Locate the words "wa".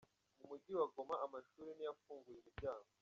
0.79-0.85